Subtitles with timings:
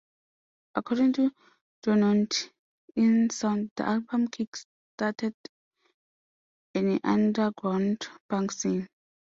[0.73, 1.31] According to
[1.83, 2.31] Drowned
[2.95, 4.57] in Sound the album kick
[4.97, 5.35] started
[6.73, 8.87] an underground punk scene.